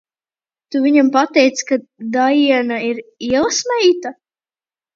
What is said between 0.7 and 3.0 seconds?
Tu viņiem pateici, ka Daiena